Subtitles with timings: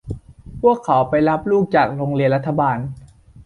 [0.61, 2.77] พวกเขาไปรับลูกจากโรงเรียนรัฐบาล